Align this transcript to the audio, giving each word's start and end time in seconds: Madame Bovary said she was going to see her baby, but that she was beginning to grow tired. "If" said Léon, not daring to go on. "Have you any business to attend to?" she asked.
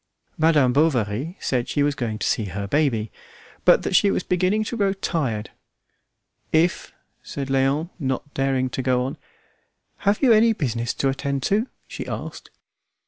Madame 0.39 0.73
Bovary 0.73 1.37
said 1.39 1.69
she 1.69 1.83
was 1.83 1.93
going 1.93 2.17
to 2.17 2.25
see 2.25 2.45
her 2.45 2.65
baby, 2.65 3.11
but 3.65 3.83
that 3.83 3.95
she 3.95 4.09
was 4.09 4.23
beginning 4.23 4.63
to 4.63 4.75
grow 4.75 4.93
tired. 4.93 5.51
"If" 6.51 6.91
said 7.21 7.49
Léon, 7.49 7.91
not 7.99 8.33
daring 8.33 8.71
to 8.71 8.81
go 8.81 9.03
on. 9.03 9.19
"Have 9.97 10.23
you 10.23 10.31
any 10.33 10.53
business 10.53 10.95
to 10.95 11.09
attend 11.09 11.43
to?" 11.43 11.67
she 11.87 12.07
asked. 12.07 12.49